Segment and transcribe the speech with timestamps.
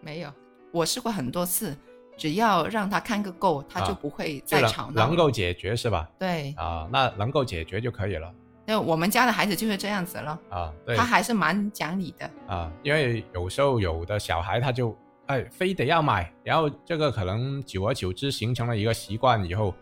[0.00, 0.32] 没有，
[0.72, 1.76] 我试过很多次，
[2.16, 4.90] 只要让他看个够，他就啊不会再吵。
[4.90, 6.08] 能够解决是吧？
[6.18, 8.32] 对，啊，那能够解决就可以了
[8.68, 10.72] 那我们家的孩子就是这样子了，啊。
[10.84, 12.30] 对他还是蛮讲理的。
[12.48, 14.96] 啊，因为有时候有的小孩他就
[15.26, 19.72] 哎非得要买，然后这个可能久而久之形成了一个习惯以后，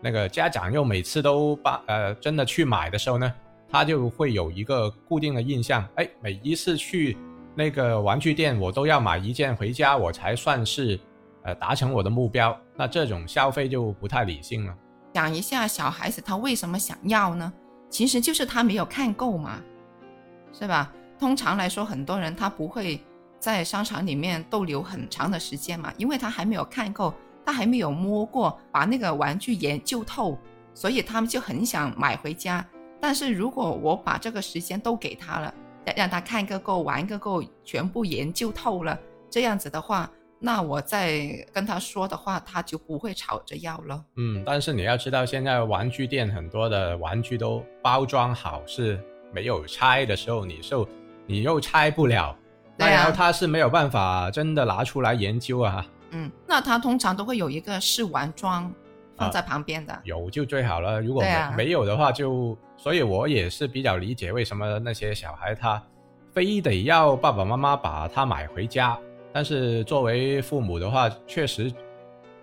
[0.00, 3.32] 那个家长又每次都把呃真的去买的时候呢，
[3.68, 7.16] 他就会有一个固定的印象，哎，每一次去
[7.54, 10.98] 那个玩具店我都要买一件回家，我才算是
[11.42, 12.58] 呃达成我的目标。
[12.76, 14.74] 那这种消费就不太理性了。
[15.12, 17.52] 讲一下小孩子他为什么想要呢？
[17.90, 19.60] 其实就是他没有看够嘛，
[20.52, 20.90] 是吧？
[21.18, 22.98] 通常来说，很多人他不会
[23.38, 27.12] 在商场里面逗留很长的时间嘛，因为他还没有看够，
[27.44, 30.38] 他还没有摸过，把那个玩具研究透，
[30.72, 32.64] 所以他们就很想买回家。
[32.98, 35.52] 但是如果我把这个时间都给他了，
[35.84, 38.98] 让让他看个够，玩个够，全部研究透了，
[39.30, 44.04] 这样子的话，那我再跟他说的话，他就不会吵着要了。
[44.16, 49.00] 嗯，但是你要知道，现在玩具店很多的玩具都包装好，是
[49.32, 50.88] 没有拆的时候，你就
[51.26, 52.36] 你又拆不了，
[52.76, 58.72] 那啊然后他是没有办法真的拿出来研究啊，嗯，那他通常都会有一个试玩装
[59.16, 60.00] 放在旁边的。
[60.04, 61.00] 有就最好了。
[61.00, 65.82] 如果没、啊没有的话就，所以我也是比较理解为什么那些小孩他
[66.32, 68.98] 非得要爸爸妈妈把他买回家。
[69.32, 71.72] 但是作为父母的话，确实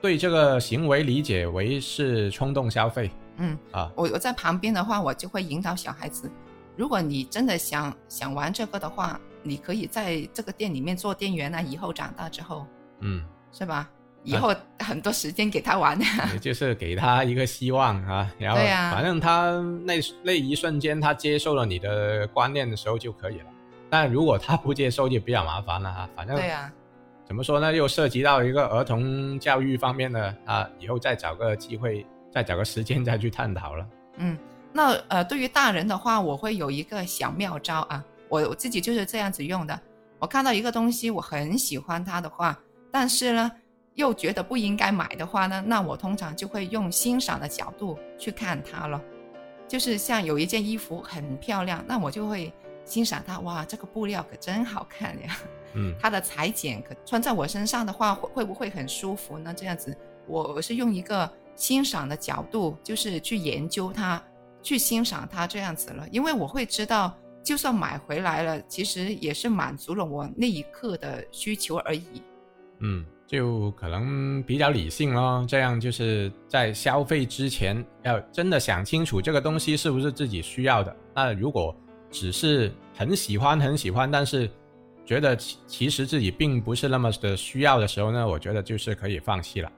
[0.00, 3.90] 对这个行为理解为是冲动消费嗯，啊。
[3.94, 6.30] 我我在旁边的话，我就会引导小孩子，
[6.76, 12.66] 如果你真的想想玩这个的话，你可以在这个店里面做店员啊，以后长大之后
[13.00, 13.24] 嗯。
[13.56, 13.88] 是吧？
[14.24, 14.52] 以后
[14.84, 15.98] 很多时间给他玩。
[16.32, 18.58] 也就是给他一个希望啊， 然后
[18.94, 19.50] 反正他
[19.84, 23.46] 那那一瞬间他接受了你的观念的时候就可以了。
[23.90, 26.08] 但如果他不接受就比较麻烦了哈。
[26.14, 26.70] 反正对啊，
[27.26, 33.86] 怎么说呢，又涉及到一个儿童教育方面的啊，以后再找个机会，再找个时间再去探讨了。
[34.16, 34.36] 嗯，
[34.72, 39.78] 那呃，对于大人的话，我会有一个小妙招啊，我我自己就是这样子用的。
[40.18, 42.58] 我看到一个东西，我很喜欢它的话，
[42.90, 43.52] 但是呢，
[43.94, 49.00] 又觉得不应该买的话呢，那我通常就会用欣赏的角度去看它了。
[49.66, 52.52] 就是像有一件衣服很漂亮，那我就会
[52.84, 55.38] 欣赏它，哇，这个布料可真好看呀！
[55.72, 59.54] 嗯它的裁剪可穿在我身上的话，会会不会很舒服呢？
[59.56, 64.22] 这样子，我我是用一个欣赏的角度，就是去研究它，
[64.62, 66.06] 去欣赏它这样子了。
[66.10, 72.22] 因为我会知道，就算买回来了，其实也是满足了我那一刻的需求而已。
[72.86, 75.42] 嗯，就可能比较理性咯。
[75.48, 80.94] 这样就是在消费之前要真的想清楚这个东西是不是自己需要的。
[81.14, 81.74] 那如果
[82.10, 84.50] 只是很喜欢很喜欢，但是
[85.06, 89.72] 觉得其其实自己并不是那么的需要的时候呢，我觉得就是可以放弃了。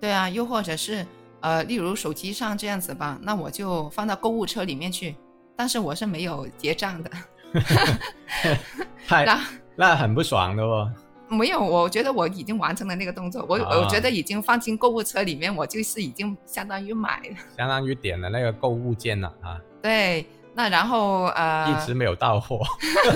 [0.00, 1.04] 对啊，又或者是
[1.40, 5.16] 呃，例如手机上这样子吧，那我就放到购物车里面去，
[5.56, 7.10] 但是我是没有结账的，
[9.08, 9.26] 太
[9.74, 10.92] 那很不爽的哦。
[11.32, 17.36] 没有，我觉得我已经完成了那个动作，我、啊我觉得已经放进购物车里面，我就是已经相当于买了。
[17.56, 22.60] 相当于点了那个购物键了啊，对，那然后呃，一直没有到货，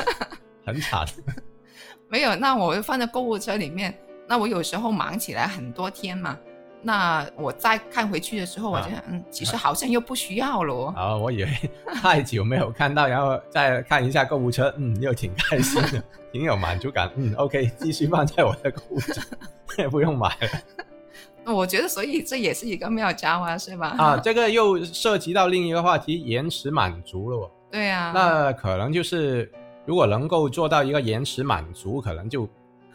[0.65, 1.07] 很惨。
[2.09, 3.93] 没有，那我就放在购物车里面。
[4.29, 6.37] 那我有时候忙起来很多天嘛，
[6.83, 10.95] 那我再看回去的时候，我就想，嗯， 其实好像又不需要了哦。
[10.97, 11.51] 啊，我以为
[11.95, 17.11] 太久没有看到，然后再看一下购物车，嗯，又挺开心的， 挺有满足感。
[17.17, 19.21] 嗯，OK，继续放在我的购物车，
[19.79, 21.53] 也不用买了。
[21.53, 23.95] 我觉得，所以这也是一个妙招啊，是吧？
[23.99, 27.51] 啊，这个又涉及到另一个话题，延迟满足了哦。
[27.71, 29.51] 对啊，那可能就是
[29.85, 32.49] 如果能够做到一个延迟满足，可能就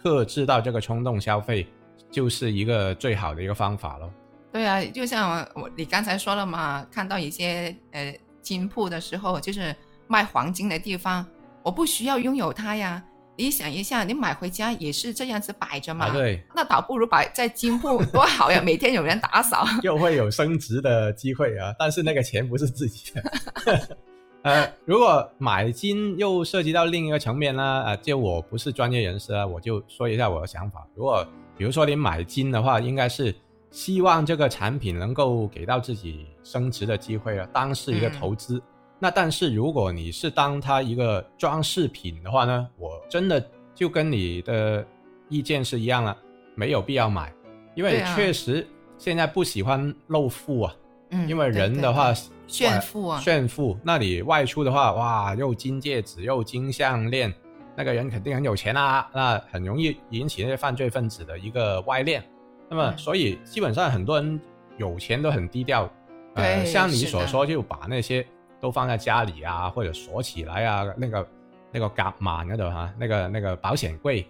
[0.03, 1.65] 克制到这个冲动消费，
[2.09, 4.11] 就是一个最好的一个方法咯。
[4.51, 9.75] 对啊，就像我你刚才说了嘛，看到一些呃金铺的时候，就是
[10.07, 11.25] 卖黄金的地方，
[11.63, 13.01] 我不需要拥有它呀。
[13.37, 19.65] 你想一下，你买回家也是这样子摆着嘛，啊，对，那倒不如摆在金铺多好呀，每天有人打扫。
[19.81, 23.97] 又会有升值的机会啊，但是那个钱不是自己的。
[24.43, 30.87] 呃，如果买金又涉及到另一个层面呢，呃，就我不是专业人士啊，我就说一下我的想法。
[30.95, 33.35] 如果比如说你买金的话，应该是
[33.69, 38.61] 希望这个产品能够给到自己升值的机会啊，当是一个嗯投资。
[38.97, 43.43] 那但是如果你是当它一个装饰品的话呢，我真的
[43.75, 44.83] 就跟你的
[45.29, 46.17] 意见是一样了，
[46.55, 47.31] 没有必要买，
[47.75, 48.67] 因为确实
[48.97, 50.75] 现在不喜欢露富啊。
[51.11, 57.33] 嗯，因为人的话对，炫富啊，炫富，那你外出的话，哇，又金戒指又金项链，
[57.75, 62.23] 那个人肯定很有钱啊，那很容易引起那些犯罪分子的一个外链。
[62.69, 64.39] 那么，嗯所以基本上很多人
[64.77, 65.89] 有钱都很低调，
[66.35, 68.25] 呃，对像你所说，就把那些
[68.59, 71.27] 都放在家里啊，或者锁起来啊，那个
[71.71, 74.27] 那个夹满那种哈，那个那个保险柜，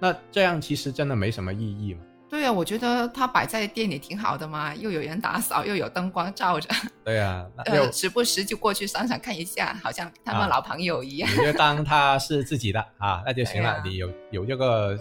[0.00, 2.00] 那这样其实真的没什么意义嘛。
[2.34, 6.68] 对啊，我觉得它摆在店里挺好的嘛，又有人打扫，又有灯光照着，
[7.04, 11.30] 对啊，呃，时不时就过去商场看一下，好像他啊们老朋友一样。
[11.30, 13.70] 你就当它是自己的啊，那就行了。
[13.70, 14.98] 啊你有有这个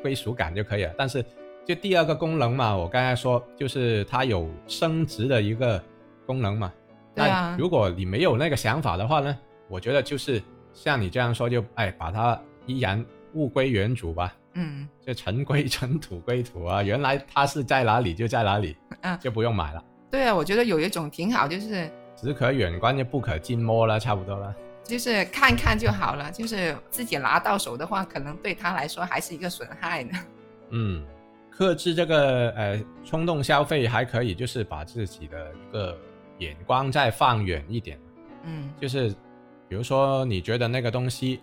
[0.00, 0.94] 归属感就可以了。
[0.96, 1.24] 但是
[1.66, 5.82] 就第二个功能嘛，我刚才说就是它有升值的一个
[6.24, 6.72] 功能嘛。
[7.16, 9.36] 对啊那如果你没有那个想法的话呢，
[9.68, 10.40] 我觉得就是
[10.72, 13.04] 像你这样说就，哎把它依然
[13.34, 14.32] 物归原主吧。
[14.56, 19.84] 嗯就尘归尘，土归土啊，原来它是在哪里就在哪里，嗯，就不用买了。
[20.10, 24.54] 对啊，我觉得有一种挺好，就是只可远观就不可近摸了，差不多了。
[24.82, 30.18] 就是看看就好了， 就是自己拿到手的话，可能对他来说还是一个损害呢。
[30.70, 31.04] 嗯，
[31.50, 35.98] 克制这个呃冲动消费还可以，就是把自己的一个
[36.38, 37.98] 眼光再放远一点，
[38.44, 39.10] 嗯就是
[39.68, 41.40] 比如说你觉得那个东西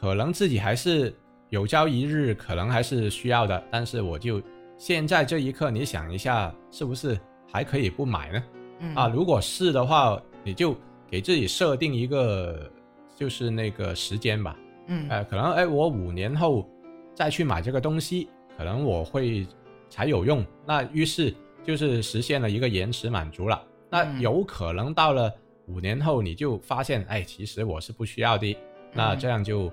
[0.00, 1.14] 可能自己还是
[1.50, 4.40] 有朝一日可能还是需要的，但是我就
[4.78, 7.18] 现在这一刻，你想一下，是不是
[7.52, 8.42] 还可以不买呢？
[8.80, 10.74] 嗯啊，如果是的话，你就
[11.10, 12.70] 给自己设定一个
[13.16, 14.56] 就是那个时间吧，
[14.86, 16.66] 嗯呃，可能哎，我五年后
[17.14, 19.46] 再去买这个东西，可能我会
[19.88, 20.44] 才有用。
[20.64, 23.60] 那于是就是实现了一个延迟满足了。
[23.90, 25.30] 那嗯有可能到了
[25.66, 28.56] 五年后，你就发现，哎，其实我是不需要的。
[28.94, 29.70] 那嗯这样就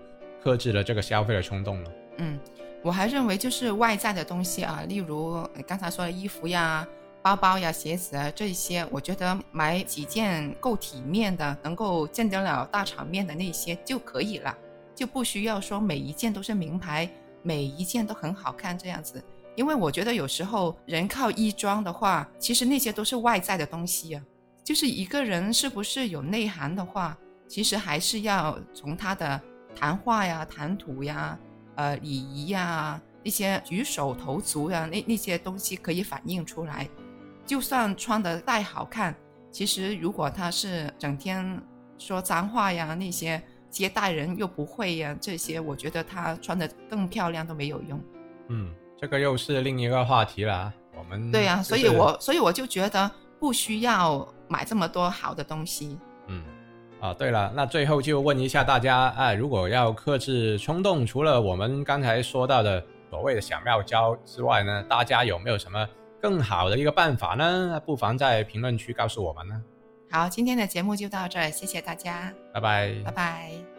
[0.47, 1.91] 克制了这个消费的冲动了。
[2.19, 2.39] 嗯，
[2.81, 6.87] 我还认为就是外在的东西啊，例如刚才说的衣服呀、
[7.21, 14.57] 包包呀、鞋子啊这些，我觉得买几件够体面的，能够见得了大场面的那些就可以了，
[14.95, 17.09] 就不需要说每一件都是名牌，
[17.43, 19.21] 每一件都很好看这样子。
[19.53, 24.23] 因为我觉得有时候人靠衣装的话，其实那些都是外在的东西啊。
[24.63, 27.17] 就是一个人是不是有内涵的话，
[27.49, 29.41] 其实还是要从他的
[29.77, 31.37] 谈话呀、谈吐呀、
[31.75, 36.89] 呃礼仪呀、一些举手投足呀，那那些东西可以反映出来。
[37.45, 39.15] 就算穿的再好看，
[39.51, 41.61] 其实如果他是整天
[41.97, 48.01] 说脏话呀，那些接待人又不会呀，这些我觉得他穿的更漂亮都没有用。
[48.49, 50.73] 嗯，这个又是另一个话题了啊。
[50.97, 53.09] 我们对呀、就是所以我所以我就觉得
[53.39, 55.97] 不需要买这么多好的东西。
[57.01, 65.87] 嗯，啊，对了，那最后就问一下大家，啊，如果要克制冲动，除了我们刚才说到的所谓的小妙招之外呢，大家有没有什么
[66.21, 67.81] 更好的一个办法呢？
[67.85, 69.61] 不妨在评论区告诉我们呢。
[70.09, 72.95] 好，今天的节目就到这儿，谢谢大家，拜拜。
[73.05, 73.76] 拜拜。